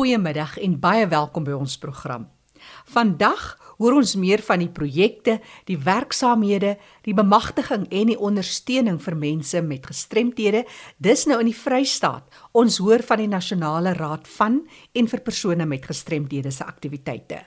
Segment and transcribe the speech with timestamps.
[0.00, 2.22] Goeiemiddag en baie welkom by ons program.
[2.88, 5.34] Vandag hoor ons meer van die projekte,
[5.68, 6.70] die werksaamhede,
[7.04, 10.62] die bemagtiging en die ondersteuning vir mense met gestremthede
[11.04, 12.24] dis nou in die Vrystaat.
[12.56, 14.62] Ons hoor van die Nasionale Raad van
[14.96, 17.42] en vir persone met gestremthede se aktiwiteite.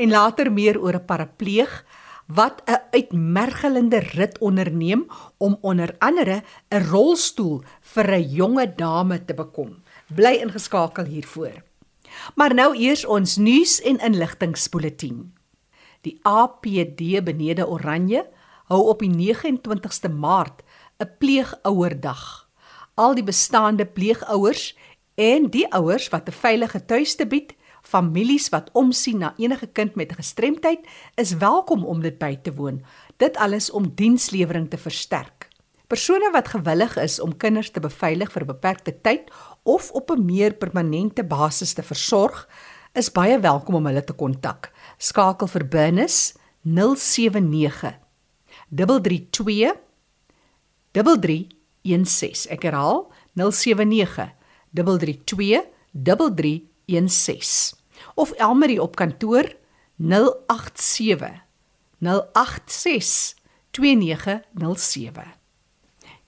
[0.00, 1.84] En later meer oor 'n parapleeg
[2.32, 5.04] wat 'n uitmergelende rit onderneem
[5.36, 9.81] om onder andere 'n rolstoel vir 'n jonge dame te bekom.
[10.14, 11.62] Bly ingeskakel hiervoor.
[12.36, 15.30] Maar nou eers ons nuus en inligtingspoletin.
[16.04, 18.26] Die APD benede Oranje
[18.68, 20.62] hou op die 29ste Maart
[20.98, 22.48] 'n pleegouerdag.
[22.94, 24.76] Al die bestaande pleegouers
[25.14, 30.10] en die ouers wat 'n veilige tuiste bied, families wat omsien na enige kind met
[30.10, 30.80] 'n gestremdheid,
[31.14, 32.84] is welkom om dit by te woon.
[33.16, 35.41] Dit alles om dienslewering te versterk.
[35.92, 39.28] Persone wat gewillig is om kinders te beveilig vir 'n beperkte tyd
[39.62, 42.48] of op 'n meer permanente basis te versorg,
[42.94, 44.72] is baie welkom om hulle te kontak.
[44.96, 47.98] Skakel vir Bernus 079
[48.70, 49.76] 332
[50.92, 52.50] 3316.
[52.50, 54.32] Ek herhaal 079
[54.72, 57.78] 332 3316.
[58.14, 59.44] Of Elmarie op kantoor
[59.98, 61.42] 087
[61.98, 63.34] 086
[63.70, 65.41] 2907.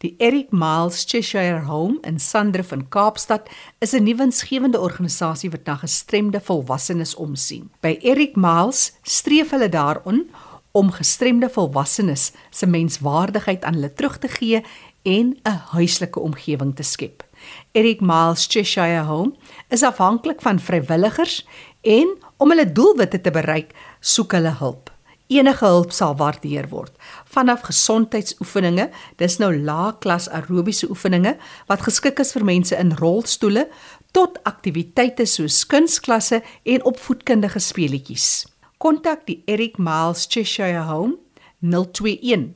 [0.04, 3.48] Die Eric Miles Cheshire Home in Sandrift in Kaapstad
[3.80, 7.70] is 'n nuwensgewende organisasie wat na gestremde volwassenes omsien.
[7.80, 10.24] By Eric Miles streef hulle daaroor
[10.72, 14.62] om gestremde volwassenes se menswaardigheid aan hulle terug te gee
[15.02, 17.24] en 'n huislike omgewing te skep.
[17.72, 19.32] Eric Miles Cheshire Home
[19.68, 21.46] is afhanklik van vrywilligers
[21.80, 24.93] en om hulle doelwitte te bereik, soek hulle hulp.
[25.26, 26.92] Enige hulp sal waardeer word.
[27.24, 31.38] Vanaf gesondheidsoefeninge, dis nou laagklas aerobiese oefeninge
[31.70, 33.64] wat geskik is vir mense in rolstoele,
[34.12, 38.44] tot aktiwiteite soos kunsklasse en opvoedkundige speletjies.
[38.76, 41.16] Kontak die Eric Miles Cheshire Home
[41.64, 42.52] 021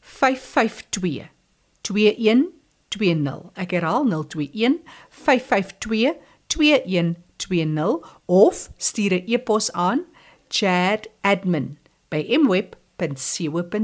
[0.00, 1.26] 552
[1.82, 3.50] 2120.
[3.58, 4.78] Ek herhaal 021
[5.10, 6.14] 552
[6.54, 7.98] 2120
[8.30, 10.06] of stuur 'n e-pos aan
[10.48, 11.81] chad@admin
[12.12, 13.80] by mweb.co.za.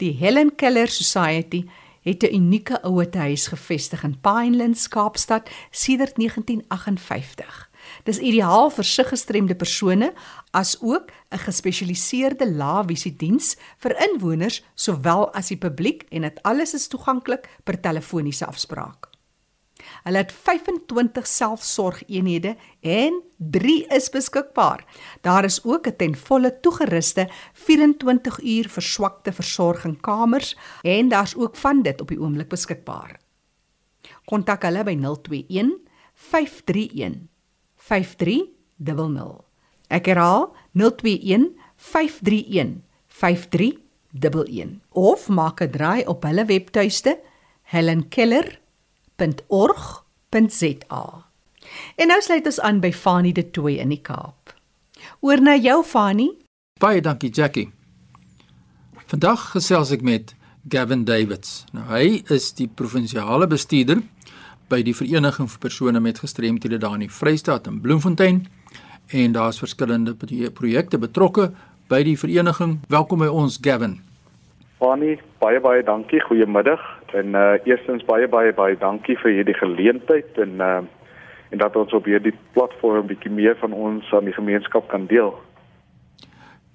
[0.00, 1.68] Die Helen Keller Society
[2.00, 7.70] het 'n unieke ouetehuis gevestig in Pinelands, Kaapstad sedert 1958.
[8.04, 10.12] Dis ideaal vir siggestremde persone
[10.50, 16.88] as ook 'n gespesialiseerde lae-visie-diens vir inwoners sowel as die publiek en dit alles is
[16.88, 19.15] toeganklik per telefoniese afspraak.
[20.02, 24.84] Hulle het 25 selfsorgeenhede en 3 is beskikbaar.
[25.20, 31.56] Daar is ook 'n ten volle toegeruste 24 uur verswakte versorging kamers en daar's ook
[31.56, 33.20] van dit op die oomblik beskikbaar.
[34.24, 35.78] Kontak hulle by 021
[36.14, 37.28] 531
[37.76, 39.44] 5300.
[39.88, 47.20] Ek herhaal 021 531 5300 of maak 'n draai op hulle webtuiste
[47.62, 48.65] helenkeller.com
[49.16, 51.04] www.org.za.
[51.96, 54.54] En nou sluit ons aan by Fanie de Tooi in die Kaap.
[55.20, 56.30] Oor na jou Fanie.
[56.80, 57.70] Baie dankie Jackie.
[59.06, 60.34] Vandag gesels ek met
[60.68, 61.64] Gavin Davids.
[61.72, 64.02] Nou hy is die provinsiale bestuurder
[64.70, 68.46] by die Vereniging vir persone met gestremthede daar in die Vrystaat in Bloemfontein
[69.14, 70.16] en daar's verskillende
[70.50, 71.52] projekte betrokke
[71.88, 72.80] by die vereniging.
[72.90, 74.00] Welkom by ons Gavin.
[74.82, 76.20] Fanie, baie baie dankie.
[76.26, 76.82] Goeiemiddag.
[77.14, 80.82] En uh eerstens baie baie baie dankie vir hierdie geleentheid en uh
[81.50, 85.30] en dat ons op hierdie platform bietjie meer van ons aan die gemeenskap kan deel.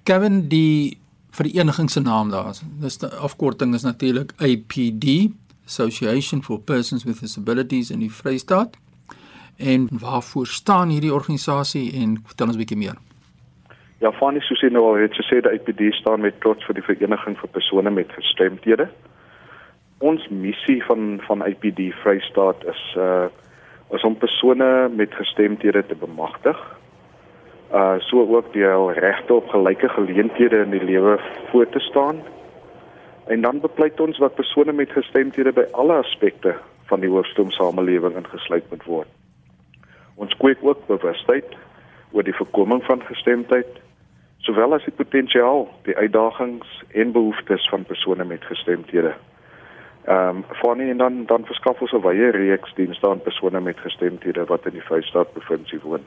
[0.08, 0.98] Kevin, die
[1.30, 2.56] vereniging se naam daar.
[2.80, 5.28] Dis die afkorting is natuurlik APD,
[5.66, 8.76] Association for Persons with Disabilities in die Vrystaat.
[9.56, 12.96] En waarvoor staan hierdie organisasie en vertel ons bietjie meer?
[14.02, 17.36] Ja, Fanny Susie nou al het gesê dat IPD staan met trots vir die vereniging
[17.38, 18.88] vir persone met gestremthede.
[20.02, 23.30] Ons missie van van IPD Vrystaat is uh
[23.92, 26.58] is om persone met gestremthede te bemagtig.
[27.70, 28.66] Uh so ook die
[28.98, 32.22] regte op gelyke geleenthede in die lewe voor te staan.
[33.26, 36.56] En dan bepleit ons dat persone met gestremthede by alle aspekte
[36.90, 39.08] van die hoofstroom samelewing ingesluit moet word.
[40.14, 41.54] Ons kweek ook bewustheid
[42.10, 43.78] oor die voorkoming van gestremdheid
[44.38, 49.14] sowel as die potensiaal, die uitdagings en behoeftes van persone met gestremthede.
[50.04, 53.78] Ehm um, voornie en dan dan verskaf ons 'n wye reeks dienste aan persone met
[53.78, 56.00] gestremthede wat in die Vrystaat provinsie woon.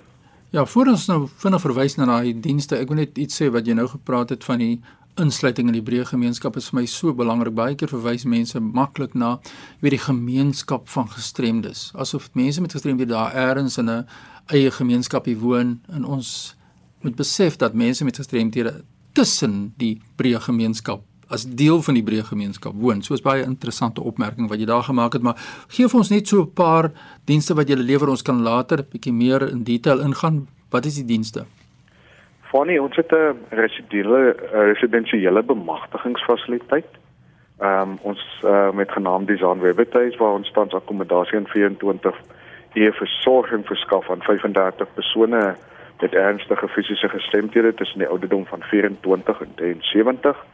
[0.50, 3.68] Ja, voor ons nou vinnig verwys na daai dienste, ek wil net iets sê wat
[3.68, 4.82] jy nou gepraat het van die
[5.16, 7.54] insluiting in die breë gemeenskap is vir my so belangrik.
[7.56, 9.40] Baie keer verwys mense maklik na
[9.80, 14.06] weet die gemeenskap van gestremdes, asof mense met gestremdhede daar eers in 'n
[14.52, 16.56] eie gemeenskapie woon en ons
[17.02, 18.84] moet besef dat mense met gestremdhede
[19.14, 23.02] tussen die breë gemeenskap as deel van die breë gemeenskap woon.
[23.04, 26.28] So is baie interessante opmerking wat jy daar gemaak het, maar gee vir ons net
[26.28, 26.92] so 'n paar
[27.26, 30.48] dienste wat jy lewer ons kan later bietjie meer in detail ingaan.
[30.72, 31.46] Wat is die dienste?
[32.52, 36.92] Fanny, ons het 'n residensiële residensiële bemagtigingsfasiliteit.
[37.60, 42.16] Ehm um, ons uh, met genaamd Design Webtuis waar ons tans akkommodasie in 24
[42.74, 45.56] uur versorging verskaf aan 35 persone
[46.02, 50.46] met ernstige fisiese gestremthede tussen die ouderdom van 24 en 70.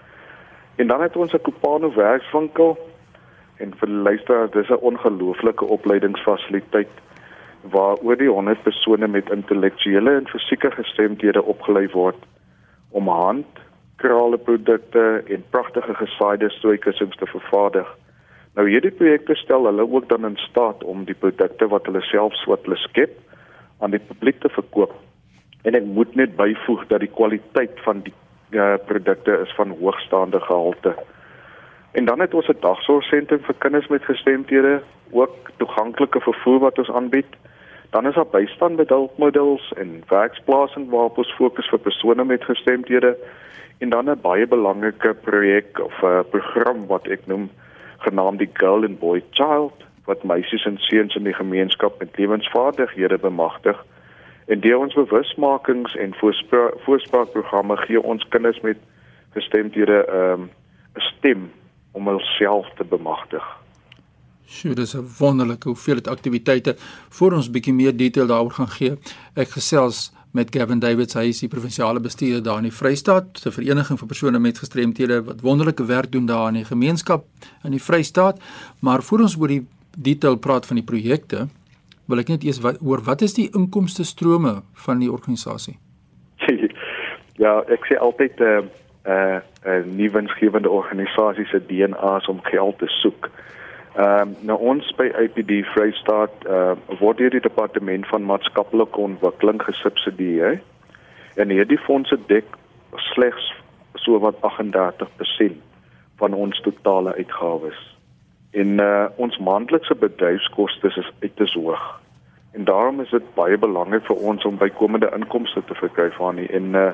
[0.75, 2.77] En dan het ons 'n Kopano werkswinkel
[3.57, 6.94] en vir luisteraars dis 'n ongelooflike opleidingsfasiliteit
[7.62, 12.18] waar oor die 100 persone met intellektuele en fisieke gestremdhede opgelei word
[12.89, 13.45] om hand
[13.95, 17.97] krale produkte en pragtige gesaaide strooikussings te vervaardig.
[18.57, 22.45] Nou hierdie projekte stel hulle ook dan in staat om die produkte wat hulle self
[22.45, 23.13] wat hulle skep
[23.79, 24.95] aan die publiek te verkoop.
[25.62, 28.13] En ek moet net byvoeg dat die kwaliteit van die
[28.51, 30.95] uh, produkte is van hoogstaande gehalte.
[31.92, 34.81] En dan het ons 'n dagsorgsentrum vir kinders met gestremthede,
[35.12, 37.36] ook toeganklike vervoer wat ons aanbied.
[37.89, 43.18] Dan is daar bystand met hulpmiddels en werksplasing waarop ons fokus vir persone met gestremthede
[43.77, 47.50] en dan 'n baie belangrike projek of 'n uh, program wat ek noem
[47.98, 49.74] genaamd die Girl and Boy Child
[50.06, 53.86] wat meisies en seuns in die gemeenskap met lewensvaardighede bemagtig.
[54.47, 56.15] En deur ons bewusmakings en
[56.85, 58.77] voorspraakprogramme gee ons kinders met
[59.33, 60.49] gestremdhede ehm, 'n um,
[60.95, 61.51] stem
[61.91, 63.43] om hulself te bemagtig.
[64.45, 66.75] Sjoe, dis 'n wonderlike hoeveelheid aktiwiteite.
[67.09, 68.97] Voor ons bietjie meer detail daaroor gaan gee,
[69.33, 73.51] ek gesels met Gavin Davids, hy is die provinsiale bestuurder daar in die Vrystaat, 'n
[73.51, 77.25] vereniging vir persone met gestremthede wat wonderlike werk doen daar in die gemeenskap
[77.63, 78.39] in die Vrystaat.
[78.79, 79.65] Maar voor ons oor die
[79.97, 81.47] detail praat van die projekte,
[82.12, 85.78] wil ek net eers wat, oor wat is die inkomste strome van die organisasie?
[87.44, 92.28] ja, ek sê altyd 'n uh, 'n uh, 'n uh, nuwensgewende organisasie se DNA is
[92.28, 93.30] om geld te soek.
[93.96, 99.63] Ehm um, nou ons by APD Vrystaat uh, word deur die departement van maatskaplike ontwikkeling
[99.63, 100.62] gesubsidieer.
[101.36, 102.46] En hierdie fondse dek
[102.96, 103.54] slegs
[103.96, 105.58] so wat 38%
[106.16, 107.98] van ons totale uitgawes.
[108.52, 112.00] En uh, ons maandelikse bedryfskoste is uiters hoog.
[112.51, 116.48] En daarom is dit baie belangrik vir ons om bykomende inkomste te verkry van nie
[116.51, 116.92] en uh,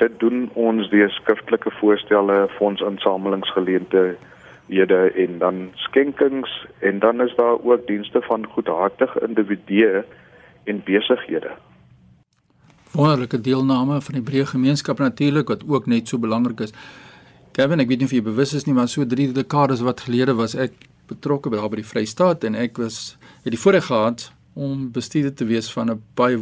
[0.00, 4.16] dit doen ons deur skriftelike voorstelle, fondsinsamelingsgeleenthede
[5.24, 10.04] en dan skenkings en dan is daar ook dienste van goedhartige individue
[10.64, 11.50] en besighede.
[12.92, 16.72] Wonderlike deelname van die breë gemeenskap natuurlik wat ook net so belangrik is.
[17.52, 20.34] Kevin, ek weet nie of jy bewus is nie, maar so 3 dekades wat gelede
[20.38, 20.72] was ek
[21.10, 25.34] betrokke by daar by die Vrystaat en ek was het die voorreg gehad om bestuurder
[25.34, 26.38] te wees van 'n baie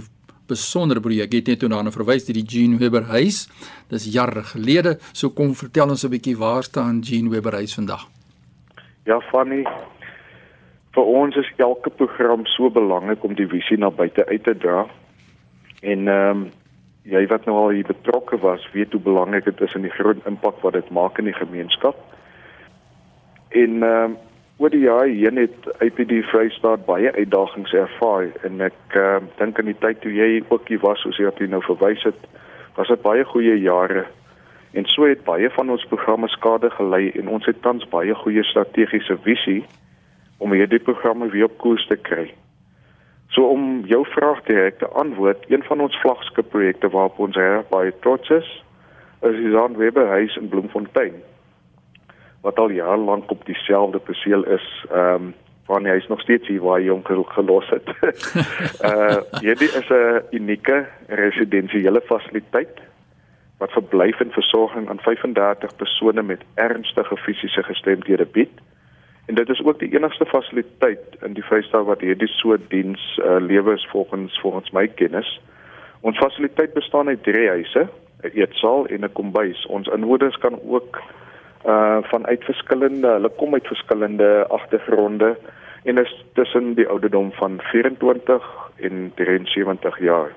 [0.49, 1.33] besondere projek.
[1.33, 3.49] Jy het net toe daarna verwys die Gene Weber huis.
[3.89, 4.99] Dis jare gelede.
[5.13, 8.09] So kom vertel ons 'n bietjie waar staan Gene Weber huis vandag?
[9.05, 9.67] Ja, Fanny.
[10.93, 14.87] Vir ons is elke program so belangrik om die visie na buite uit te dra.
[15.83, 16.51] En ehm um,
[17.09, 20.27] jy wat nou al hier betrokke was, weet hoe belangrik dit is in die groot
[20.27, 21.97] impak wat dit maak in die gemeenskap.
[23.49, 24.17] En ehm um,
[24.59, 29.71] oor die jare heen het IPD Vrystaat baie uitdagings ervaar en ek uh, dink aan
[29.71, 32.27] die tyd toe jy ook hier was soos jy op nou verwys het
[32.79, 34.07] was dit baie goeie jare
[34.73, 38.43] en so het baie van ons programme skade gelei en ons het tans baie goeie
[38.51, 39.63] strategiese visie
[40.39, 42.29] om hierdie programme weer op koers te kry.
[43.35, 47.39] So om jou vraag direk te antwoord, een van ons vlaggenskap projekte waarop ons
[47.71, 48.51] baie trots is,
[49.27, 51.19] is die Zaan Weber huis in Bloemfontein
[52.41, 54.87] wat al jare lank op dieselfde perseel is.
[54.91, 55.35] Ehm um,
[55.69, 57.89] van hy is nog steeds hier waar hy hom gelos het.
[58.89, 62.81] uh hierdie is 'n unieke residensiële fasiliteit
[63.59, 68.51] wat verblyf en versorging aan 35 persone met ernstige fisiese gestremdhede bied.
[69.27, 73.37] En dit is ook die enigste fasiliteit in die Vrystaat wat hierdie soort diens uh,
[73.41, 75.41] lewers volgens volgens my kennis.
[76.01, 77.89] Ons fasiliteit bestaan uit drie huise,
[78.23, 79.67] 'n eetsaal en 'n kombuis.
[79.67, 81.03] Ons inwoners kan ook
[81.67, 85.37] uh vanuit verskillende hulle kom uit verskillende agtergronde
[85.85, 88.45] en is tussen die ouderdom van 24
[88.77, 90.35] en 73 jaar.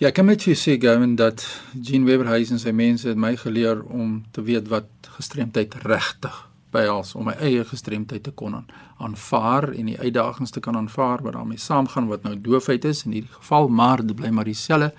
[0.00, 1.44] Ja, ek kan met jou sê Gavin dat
[1.76, 6.38] Jean Weber huis en sy mense het my geleer om te weet wat gestremdheid regtig
[6.72, 8.56] behels om my eie gestremdheid te kon
[8.98, 13.18] aanvaar en die uitdagings te kan aanvaar wat daarmee saamgaan wat nou doofheid is in
[13.18, 14.92] hierdie geval maar dit bly maar dieselfde.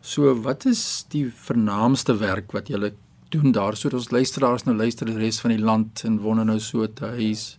[0.00, 2.90] So wat is die vernaamste werk wat jy
[3.32, 6.58] doen daar sodat ons luisteraars nou luister die res van die land en wonder nou
[6.58, 7.58] so te huis.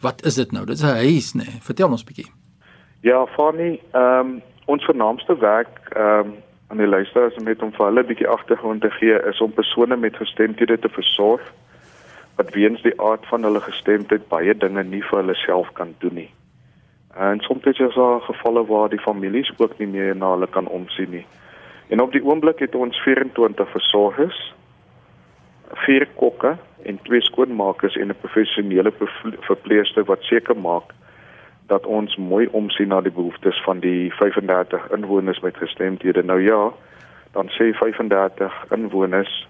[0.00, 0.64] Wat is dit nou?
[0.66, 1.46] Dit is 'n huis, nê?
[1.46, 1.60] Nee.
[1.60, 2.30] Vertel ons bietjie.
[3.00, 6.34] Ja, Fanny, ehm um, ons vernaamste werk ehm um,
[6.68, 9.96] aan die luisteraars om net om vir hulle bietjie agtergrond te gee is om persone
[9.96, 11.42] met gestremthede te versorg
[12.36, 16.14] wat weens die aard van hulle gestremdheid baie dinge nie vir hulle self kan doen
[16.14, 16.30] nie.
[17.14, 21.10] En soms is daar gevalle waar die families ook nie meer na hulle kan omsien
[21.10, 21.26] nie.
[21.88, 24.54] En op die oomblik het ons 24 versorgers,
[25.72, 28.92] vier kokke en twee skoonmakers en 'n professionele
[29.40, 30.92] verpleegster wat seker maak
[31.66, 36.22] dat ons mooi omsien na die behoeftes van die 35 inwoners met gestremdhede.
[36.22, 36.72] Nou ja,
[37.32, 39.48] dan sê 35 inwoners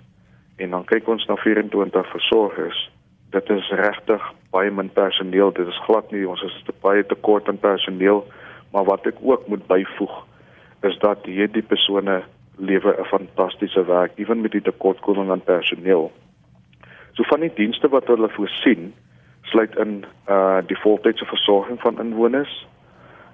[0.56, 2.90] en dan kyk ons na 24 versorgers.
[3.30, 5.52] Dit is regtig baie min personeel.
[5.52, 8.26] Dit is glad nie ons is te baie tekort aan personeel,
[8.72, 10.26] maar wat ek ook moet byvoeg
[10.82, 12.22] is dat hierdie persone
[12.62, 16.12] lewe 'n fantastiese werk ewen met die tekortkoming aan personeel.
[17.12, 18.94] So van die dienste wat hulle voorsien,
[19.42, 22.66] sluit in uh die voltydse versorging van inwoners,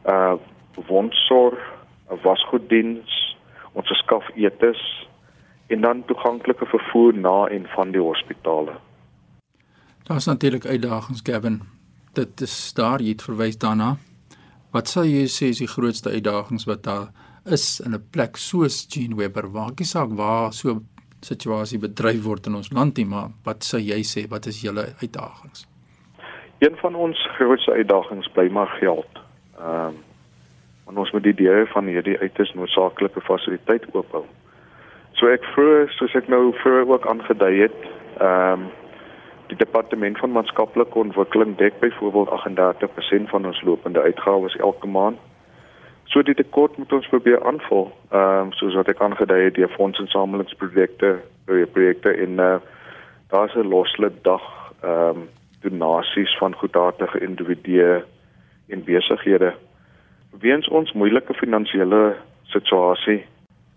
[0.07, 0.35] uh
[0.89, 1.61] woonsorg,
[2.11, 3.37] 'n wasgoeddiens,
[3.73, 5.09] ons skaf etes
[5.67, 8.73] en dan toeganklike vervoer na en van die hospitale.
[10.03, 11.63] Daar's natuurlik uitdagings, Gavin.
[12.13, 13.97] Dit is daar jy het verwys daarna.
[14.71, 17.09] Wat sal jy sê is die grootste uitdagings wat daar
[17.45, 20.81] is in 'n plek soos Gene Webber waar ek saak waar so
[21.21, 24.95] situasie bedryf word in ons land nie, maar wat sou jy sê wat is julle
[25.03, 25.67] uitdagings?
[26.59, 29.23] Een van ons grootste uitdagings bly maar geld.
[29.59, 30.05] Ehm um,
[30.97, 34.25] ons moet die deure van hierdie uiters noodsaaklike fasiliteit oop hou.
[35.21, 37.81] So ek vroeër soos ek nou vroeër ook aangedui het,
[38.19, 38.71] ehm um,
[39.49, 45.17] die departement van maatskaplike ontwikkeling dek byvoorbeeld 38% van ons lopende uitgawes elke maand.
[46.09, 47.91] So dit tekort moet ons probeer aanvul.
[48.11, 51.19] Ehm um, soos wat ek aangedui het, die fondsinsamelingsprojekte,
[51.73, 52.57] projekte in uh,
[53.29, 54.45] daar's 'n loslip dag
[54.83, 55.29] ehm um,
[55.61, 58.05] donasies van goedhartige individue
[58.69, 59.55] en besighede.
[60.41, 63.25] Weens ons moeilike finansiële situasie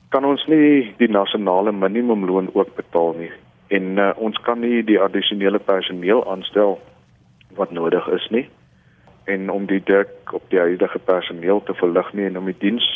[0.10, 3.32] kan ons nie die nasionale minimumloon ook betaal nie
[3.68, 6.80] en uh, ons kan nie die addisionele personeel aanstel
[7.56, 8.50] wat nodig is nie
[9.24, 12.88] en om die druk op die huidige personeel te verlig nie en om die diens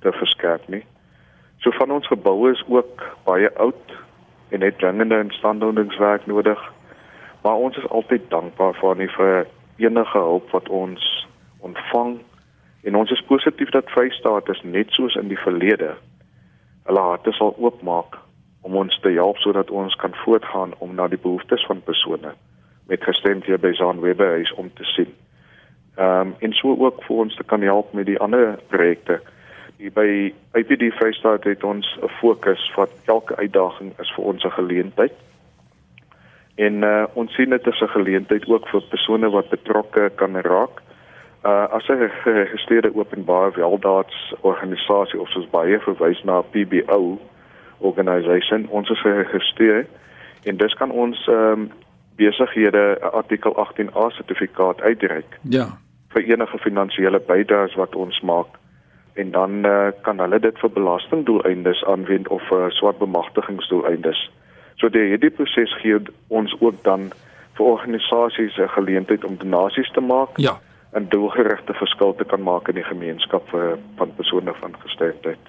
[0.00, 0.84] te verskerp nie.
[1.58, 3.94] So van ons geboue is ook baie oud
[4.48, 6.60] en het dringende instandhoudingswerk nodig
[7.42, 11.04] maar ons is altyd dankbaar vir nie vir enige hulp wat ons
[11.58, 12.18] ontvang
[12.82, 15.94] en ons is positief dat Vrystaat is net soos in die verlede
[16.88, 18.18] hulle harte sal oopmaak
[18.66, 22.34] om ons te help sodat ons kan voortgaan om na die behoeftes van persone
[22.88, 25.10] met gestremdhede by Zaanwebbe huis om te sien.
[25.98, 29.20] Ehm um, en so ook vir ons te kan help met die ander projekte.
[29.76, 34.50] Hier by IPD Vrystaat het ons 'n fokus wat elke uitdaging is vir ons 'n
[34.50, 35.12] geleentheid
[36.54, 40.82] en uh, ons sien dit as 'n geleentheid ook vir persone wat betrokke kan raak.
[41.44, 47.18] Uh as 'n geregistreerde openbare weldaadsorganisasie of soos baie verwys na PBO
[47.78, 49.86] organisation, ons is geregistreer
[50.42, 51.70] en dis kan ons ehm um,
[52.16, 55.38] besighede 'n artikel 18A sertifikaat uitreik.
[55.42, 55.66] Ja.
[56.18, 58.58] Vir enige finansiële bydraes wat ons maak
[59.18, 64.20] en dan uh, kan hulle dit vir belastingdoeleindes aanwend of vir uh, swart bemagtigingsdoeleindes.
[64.78, 65.98] So die hierdie proses gee
[66.28, 67.10] ons ook dan
[67.58, 70.36] vir organisasies 'n geleentheid om donasies te maak.
[70.36, 70.58] Ja.
[70.92, 75.42] en doelgerigte verskil te kan maak in die gemeenskap vir van persone van gestremdheid.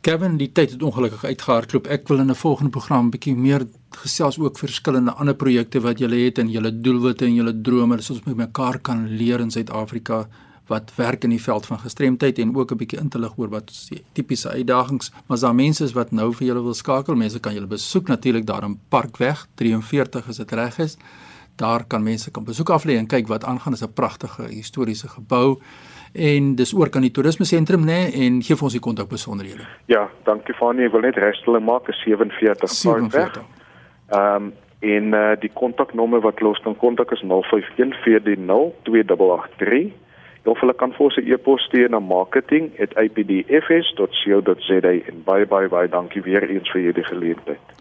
[0.00, 1.88] Kevin, die tyd het ongelukkig uitgehardloop.
[1.92, 6.16] Ek wil in 'n volgende program bietjie meer gesels ook verskillende ander projekte wat julle
[6.16, 10.28] het en julle doelwitte en julle drome, soos ons met mekaar kan leer in Suid-Afrika
[10.68, 13.48] wat werk in die veld van gestremdheid en ook 'n bietjie in te lig oor
[13.48, 17.40] wat tipiese uitdagings, maar as daar mense is wat nou vir julle wil skakel, mense
[17.40, 20.96] kan julle besoek natuurlik daar in Parkweg 43 as dit reg is.
[21.56, 23.72] Daar kan mense kan besoek aflê en kyk wat aangaan.
[23.72, 25.60] Dit is 'n pragtige historiese gebou
[26.12, 29.08] en dis ook aan die toerisme sentrum nê nee, en gee vir ons die kontak
[29.08, 29.66] besonderhede.
[29.86, 33.40] Ja, dankie Fanie, ek wil net regstelling maak is 47 Parkweg.
[34.10, 39.92] Ehm um, en uh, die kontaknommer wat los kan kontak is 051 410 2883
[40.48, 46.22] of hulle kan vir ons 'n e-pos stuur na marketing@ipdfs.co.za en baie baie baie dankie
[46.22, 47.79] weer eens vir hierdie geleentheid.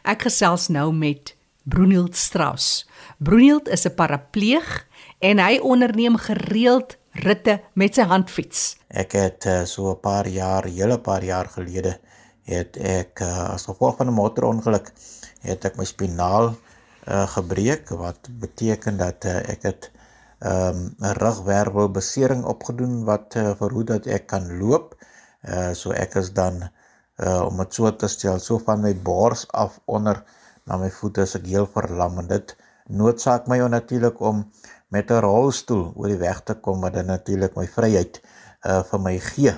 [0.02, 2.88] Ek gesels nou met Brunield Strauss.
[3.18, 4.86] Brunield is 'n parapleeg
[5.18, 8.76] en hy onderneem gereeld ritte met sy handfiets.
[8.88, 11.98] Ek het uh, so 'n paar jaar, hele paar jaar gelede,
[12.44, 14.92] het ek uh, as gevolg van 'n motorongeluk
[15.42, 16.56] het ek my spinaal
[17.08, 19.90] uh, gebreek wat beteken dat uh, ek het
[20.38, 24.94] ehm, 'n um, rugwervelbesering opgedoen wat uh, verhoed dat ek kan loop.
[25.42, 26.62] Uh, so ek is dan
[27.16, 30.22] uh, om dit so te stel, so van my bors af onder
[30.64, 32.56] na my voete is ek heel verlam en dit
[32.86, 34.44] noodsaak my natuurlik om
[34.88, 38.20] met 'n rolstoel oor die weg te kom wat dan natuurlik my vryheid
[38.66, 39.54] uh vir my gee.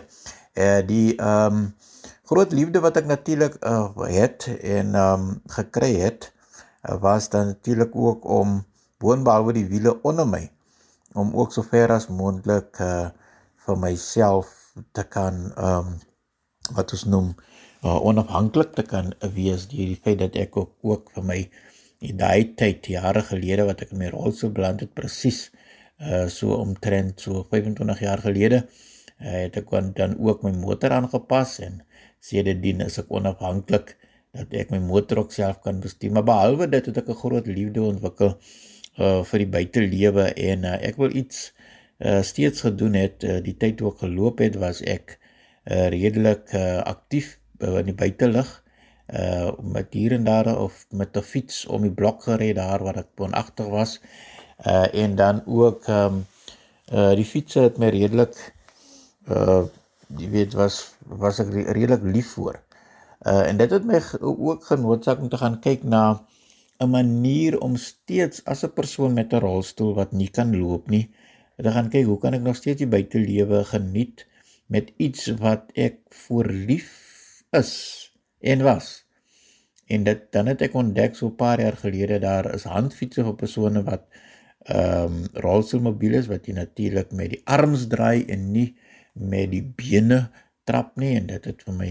[0.57, 1.75] Uh die ehm um,
[2.25, 6.33] groot liefde wat ek natuurlik uh het en ehm um, gekry het
[7.01, 8.65] was dan natuurlik ook om
[8.99, 10.51] boonbehalwe die wiele onder my
[11.13, 13.11] om ook so ver as moontlik uh
[13.65, 14.49] vir myself
[14.93, 15.93] te kan ehm um,
[16.77, 17.29] wat ons noem
[17.85, 21.39] uh, onafhanklik te kan wees deur die feit dat ek ook, ook vir my
[22.09, 25.41] in daai tyd jare gelede wat ek in my rolstoel beland het presies
[26.11, 31.59] uh so omtrent so 25 jaar gelede uh, het ek dan ook my motor aangepas
[31.65, 31.81] en
[32.21, 33.97] sedertdien is ek onafhanklik
[34.35, 37.47] dat ek my motor ook self kan bestuur maar behalwe dit het ek 'n groot
[37.47, 38.35] liefde ontwikkel
[38.99, 41.53] uh vir die buitelewe en uh, ek wil iets
[41.99, 45.19] uh steeds gedoen het uh, die tyd toe ek geloop het was ek
[45.71, 48.51] uh redelik uh aktief uh, in die buitelug
[49.13, 52.97] uh met hier en daar of met 'n fiets om die blok gery daar waar
[52.97, 54.01] ek woonagtig was.
[54.67, 56.27] Uh en dan ook um,
[56.93, 58.55] uh die fiets het my redelik
[59.29, 59.65] uh
[60.17, 62.61] jy weet was was ek redelik lief voor.
[63.25, 66.25] Uh en dit het my ook genoodsaak om te gaan kyk na
[66.79, 71.11] 'n manier om steeds as 'n persoon met 'n rolstoel wat nie kan loop nie,
[71.57, 74.27] te gaan kyk hoe kan ek nog steeds die buitelewe geniet
[74.67, 76.91] met iets wat ek voor lief
[77.51, 77.73] is
[78.41, 79.05] en was.
[79.87, 83.35] En dit dan het ek ontdek so 'n paar jaar gelede daar is handfietsse vir
[83.35, 84.05] persone wat
[84.65, 88.77] ehm um, rolstoelmobiel is wat jy natuurlik met die arms draai en nie
[89.13, 90.31] met die bene
[90.65, 91.91] trap nie en dit het vir my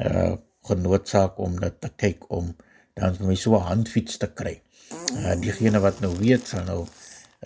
[0.00, 0.36] uh
[0.68, 2.54] genootsaak om dit te kyk om
[2.94, 4.60] dan vir my so 'n handfiets te kry.
[5.14, 6.82] Uh diegene wat nou weet sal nou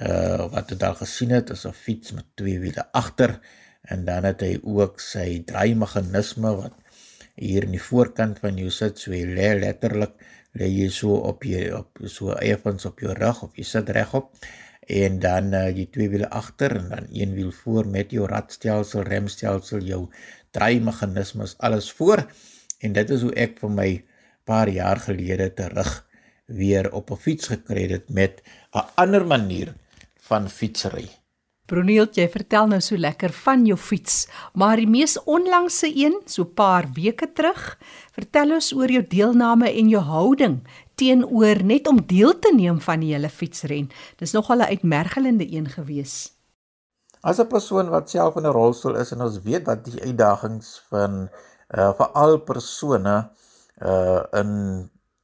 [0.08, 3.40] uh wat dit al gesien het is 'n fiets met twee wiele agter
[3.82, 6.74] en dan het hy ook sy draaimeganisme wat
[7.34, 10.14] hier in die voorkant van jou sit, so jy lê letterlik
[10.58, 14.34] lê jy so op jy op so effens op jou rug of jy sit regop
[14.88, 19.04] en dan uh, jy twee wiele agter en dan een wiel voor met jou radstelsel,
[19.04, 20.06] remstelsel, jou
[20.56, 22.24] draaimeganismes alles voor
[22.78, 23.90] en dit is hoe ek vir my
[24.44, 26.08] paar jaar gelede terug
[26.46, 29.74] weer op 'n fiets gekry het met 'n ander manier
[30.28, 31.08] van fietsry.
[31.68, 36.44] Bruniel, jy vertel nou so lekker van jou fiets, maar die mees onlangse een, so
[36.44, 37.78] paar weke terug,
[38.16, 40.62] vertel ons oor jou deelname en jou houding
[40.94, 43.90] teenoor net om deel te neem van die hele fietsren.
[44.16, 46.32] Dis nogal 'n uitmergelende een gewees.
[47.20, 50.82] As 'n persoon wat self in 'n rolstoel is en ons weet wat die uitdagings
[50.88, 51.28] van
[51.76, 53.16] uh vir al persone
[53.82, 54.52] uh in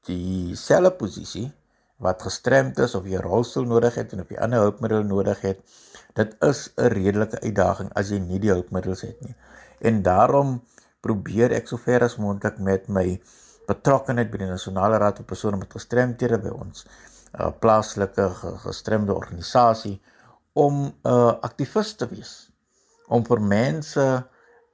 [0.06, 1.46] dieselfde posisie
[2.04, 5.60] wat gestremd is of jy rolstoel nodig het en of jy ander hulpmiddels nodig het,
[6.18, 9.34] dit is 'n redelike uitdaging as jy nie die hulpmiddels het nie.
[9.80, 10.60] En daarom
[11.00, 13.20] probeer ek sover as moontlik met my
[13.68, 18.28] betrokkeheid by die Nasionale Raad vir persone met gestremthede by ons 'n uh, plaaslike
[18.66, 20.00] gestremde organisasie
[20.52, 22.50] om 'n uh, aktivis te wees
[23.08, 24.04] om vir mense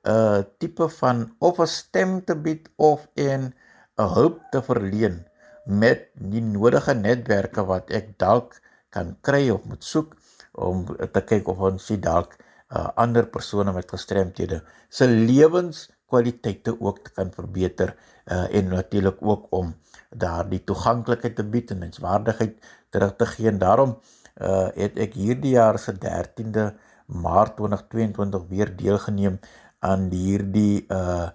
[0.05, 3.53] 'n uh, tipe van of 'n stem te bied of 'n
[3.97, 5.27] 'n hulp te verleen
[5.65, 10.17] met die nodige netwerke wat ek dalk kan kry of moet soek
[10.53, 12.37] om te kyk of ons sien dalk
[12.71, 17.95] uh, ander persone met gestremthede se lewenskwaliteite ook te kan verbeter
[18.27, 19.75] uh, en natuurlik ook om
[20.11, 22.57] daardie toeganklikheid te bied en menswaardigheid
[22.91, 23.49] terug te gee.
[23.49, 23.99] En daarom
[24.43, 26.71] uh, het ek hierdie jaar se 13de
[27.11, 29.39] Maart 2022 weer deelgeneem
[29.81, 31.29] aan hierdie uh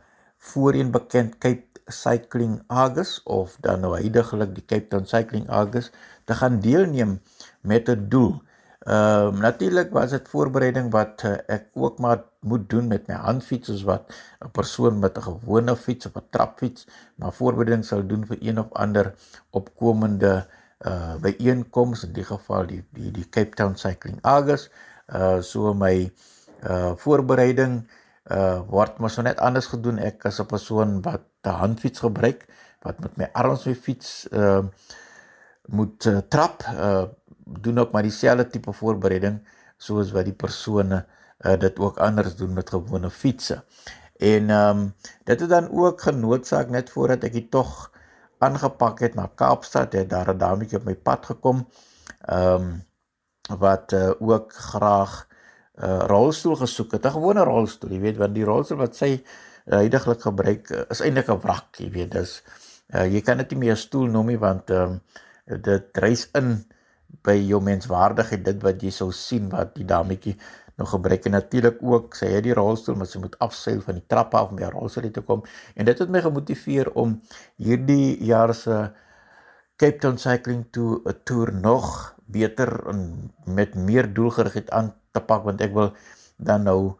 [0.45, 6.33] voorheen bekend Cape Cycling August of dan nou heidaglik die Cape Town Cycling August te
[6.37, 7.21] gaan deelneem
[7.61, 8.41] met 'n doel
[8.85, 13.15] Ehm um, natuurlik was dit voorbereiding wat uh, ek ook maar moet doen met my
[13.17, 14.13] handfiets soos wat
[14.45, 18.59] 'n persoon met 'n gewone fiets of 'n trapfiets maar voorbereiding sal doen vir een
[18.59, 19.13] of ander
[19.49, 20.45] opkomende
[20.85, 24.69] uh byeenkoms in die geval die die die Cape Town Cycling August.
[25.09, 26.13] Uh so my
[26.63, 28.04] uh voorbereiding uh
[28.69, 29.99] word mos net anders gedoen.
[29.99, 32.47] Ek as 'n persoon wat 'n handfiets gebruik
[32.81, 34.63] wat met my arms my fiets uh
[35.65, 37.05] moet uh, trap, uh
[37.45, 39.39] doen ook maar dieselfde tipe voorbereiding
[39.77, 41.05] soos wat die persone
[41.45, 43.63] uh, dit ook anders doen met gewone fietsse.
[44.17, 47.91] En ehm um, dit het dan ook genootsaak net voordat ek dit tog
[48.39, 51.67] aangepak het na Kaapstad, het daar 'n dametjie op my pad gekom.
[52.21, 52.83] Ehm um,
[53.59, 55.27] wat uh, ook graag
[55.83, 59.23] uh, rolstoel gesoek het, 'n gewone rolstoel, jy weet, want die rolstoel wat sy
[59.65, 62.41] heidaglik uh, gebruik uh, is eintlik 'n wrak, jy weet, dis
[62.93, 65.01] uh, jy kan dit nie meer 'n stoel noem nie want ehm um,
[65.45, 66.65] dit reis in
[67.25, 70.35] by jou menswaardigheid dit wat jy sou sien wat die dametjie
[70.77, 74.07] nog gebruik en natuurlik ook sy het die rolstoel maar sy moet afseil van die
[74.07, 75.43] trappe af om by haar rolstoel te kom
[75.75, 77.21] en dit het my gemotiveer om
[77.57, 78.89] hierdie jaar se
[79.77, 85.45] Cape Town Cycling Tour 'n toer nog beter en met meer doelgerigtheid aan te pak
[85.47, 85.93] want ek wil
[86.37, 86.95] dan nou 'n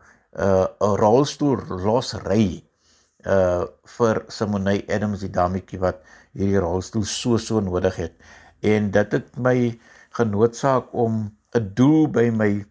[0.47, 2.63] uh, 'n rolstoel los ry
[3.25, 3.63] uh
[3.97, 6.01] vir Simone Adams die dametjie wat
[6.33, 8.15] hierdie rolstoel so so nodig het
[8.73, 9.57] en dit het my
[10.17, 12.65] genootsaak om 'n doel by my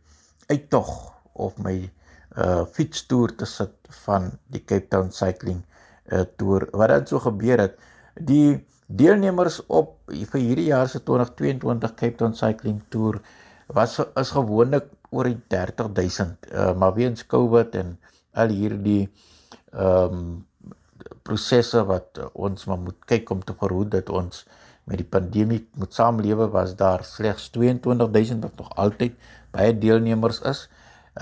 [0.48, 0.90] uittog
[1.32, 1.76] of my
[2.36, 5.62] uh fietstoer te sit van die Cape Town Cycling
[6.12, 6.68] uh toer.
[6.72, 7.78] Wat dan so gebeur het,
[8.14, 13.20] die deelnemers op vir hierdie jaar se 2022 Cape Town Cycling Tour
[13.66, 17.94] was is gewoonlik oor die 30000 uh maar weens COVID en
[18.42, 19.04] al hierdie
[19.72, 20.34] ehm um,
[21.24, 24.44] prosesse wat ons maar moet kyk om te verhoed dat ons
[24.84, 29.16] met die pandemie moet saamlewe was daar slegs 22000 wat nog altyd
[29.54, 30.66] baie deelnemers is.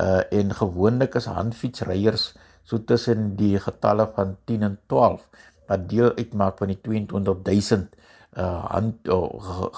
[0.00, 2.32] Uh en gewoonlik is handfietsryers
[2.64, 5.26] so tussen die getalle van 10 en 12
[5.68, 7.98] wat deel uitmaak van die 22000
[8.42, 9.28] uh hand uh,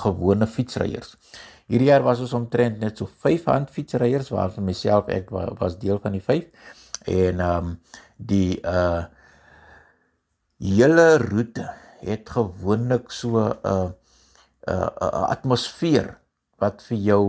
[0.04, 1.16] gewone fietsryers.
[1.70, 6.12] Hierdie jaar was ons omtrent net so 5 handfietsryers waarvan myself ek was deel van
[6.12, 6.50] die 5
[7.14, 7.76] en um
[8.16, 9.04] die uh
[10.64, 11.64] hele roete
[12.04, 13.92] het gewoonlik so 'n 'n
[14.72, 16.14] 'n atmosfeer
[16.60, 17.24] wat vir jou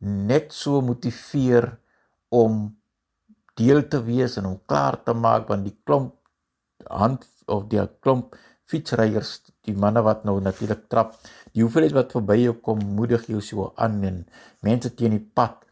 [0.00, 1.78] net so motiveer
[2.28, 2.76] om
[3.54, 6.14] deel te wees en om klaar te maak want die klomp
[6.86, 8.36] hand of die klomp
[8.68, 11.14] fietsryers die manne wat nou natuurlik trap.
[11.54, 14.24] Die hoeveelheid wat verby jou kom moedig jou so aan en
[14.66, 15.64] mense teen die pad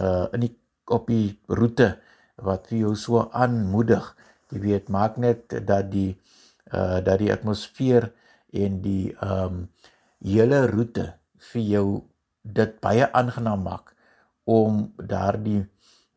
[0.00, 0.54] uh in die
[0.92, 1.94] op die roete
[2.42, 4.04] wat vir jou so aanmoedig.
[4.52, 6.12] Jy weet maak net dat die
[6.72, 8.10] uh dat die atmosfeer
[8.52, 9.68] en die ehm um,
[10.22, 11.12] hele roete
[11.52, 11.86] vir jou
[12.42, 13.94] dit baie aangenaam maak
[14.44, 15.62] om daardie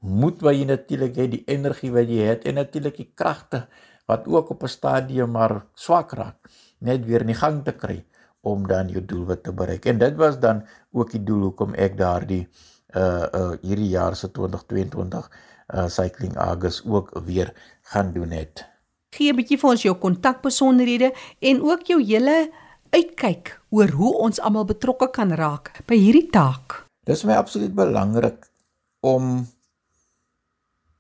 [0.06, 3.66] moed wat jy natuurlik het, die energie wat jy het en natuurlik die kragte
[4.06, 8.06] wat ook op 'n stadium maar swak raak, net weer in die gang te kry
[8.42, 9.86] om dan jou doel wat te bereik.
[9.86, 12.48] En dit was dan ook die doel hoekom ek daardie
[12.96, 15.32] uh uh hierdie jaar se 2022
[15.76, 18.76] uh cycling August ook weer gaan doen het
[19.16, 22.52] gee 'n bietjie vir ons jou kontakbesonderhede en ook jou hele
[22.90, 26.86] uitkyk oor hoe ons almal betrokke kan raak by hierdie taak.
[27.04, 28.50] Dis my absoluut belangrik
[29.00, 29.48] om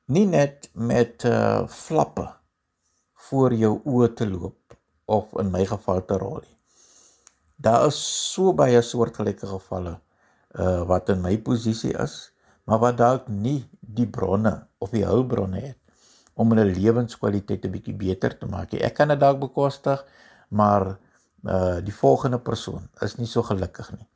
[0.06, 2.28] nie net met uh flappe
[3.29, 6.57] voor jou oë te loop of in my geval te rol nie.
[7.55, 7.99] Daar is
[8.33, 9.99] so baie soortgelyke gevalle
[10.59, 12.31] uh wat in my posisie is,
[12.65, 15.79] maar wat dalk nie die bronne of die hulpbronne het
[16.35, 18.73] om hulle lewenskwaliteit 'n bietjie beter te maak.
[18.73, 20.03] Ek kan dit dalk bekostig,
[20.49, 20.97] maar
[21.43, 24.07] uh die volgende persoon is nie so gelukkig nie.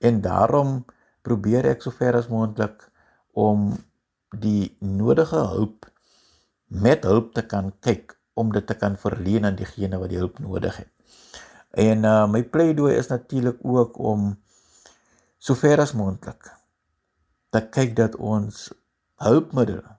[0.00, 0.84] En daarom
[1.22, 2.90] probeer ek sover as moontlik
[3.32, 3.72] om
[4.30, 5.90] die nodige hulp
[6.66, 10.38] met hulp te kan kyk om dit te kan verleen aan diegene wat die hulp
[10.44, 10.92] nodig het.
[11.76, 14.30] En uh my pleidooi is natuurlik ook om
[15.38, 16.52] sover as moontlik
[17.50, 18.68] te kyk dat ons
[19.24, 19.96] hulpmiddels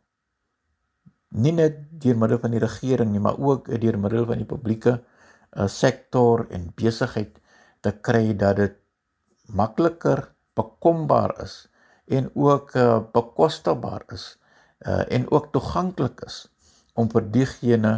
[1.38, 4.93] nie net deur middel van die regering nie, maar ook deur middel van die publieke
[4.97, 7.39] uh, sektor en besigheid
[7.84, 8.78] te kry dat dit
[9.47, 10.23] makliker
[10.58, 11.67] bekombaar is
[12.08, 14.38] en ook uh, bekostigbaar is
[14.88, 16.47] uh, en ook toeganklik is
[16.95, 17.93] om vir diegene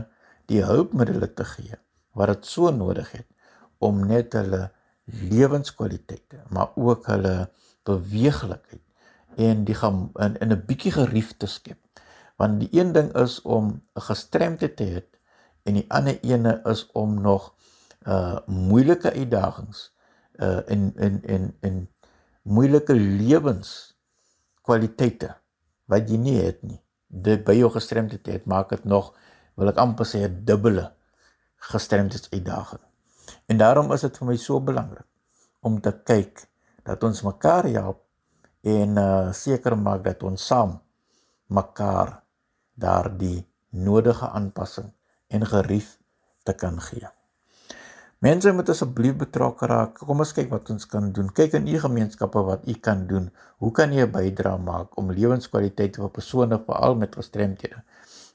[0.50, 1.80] die hulpmiddels te gee
[2.18, 3.28] wat dit so nodig het
[3.78, 4.70] om net hulle
[5.06, 7.50] lewenskwaliteit maar ook hulle
[7.88, 8.84] beweeglikheid
[9.40, 9.76] en die
[10.40, 11.78] in 'n bietjie gerief te skep.
[12.36, 15.04] Want die een ding is om 'n gestremdheid te hê
[15.64, 17.54] en die ander ene is om nog
[18.08, 19.94] uh moeilike uitdagings
[20.40, 21.90] uh in in in in
[22.42, 23.98] moeilike lewens
[24.62, 25.36] kwaliteite
[25.86, 26.82] wat jy nie het nie.
[27.08, 29.16] Dit by jou gestremdheid het maak dit nog
[29.60, 30.86] wil ek amper sê 'n dubbele
[31.72, 32.84] gestremdheid uitdaging
[33.50, 35.08] en daarom is dit vir my so belangrik
[35.62, 36.48] om te kyk
[36.84, 38.00] dat ons mekaar help
[38.64, 40.80] en uh seker maak dat ons saam
[41.48, 42.22] mekaar
[42.76, 44.92] daardie nodige aanpassing
[45.28, 45.98] en gerief
[46.44, 47.08] te kan gee.
[48.20, 50.02] Mense moet asseblief betrokke raak.
[50.04, 51.30] Kom ons kyk wat ons kan doen.
[51.32, 53.30] Kyk in u gemeenskappe wat u kan doen.
[53.64, 57.84] Hoe kan jy 'n bydrae maak om lewenskwaliteit vir persone veral met gestremthede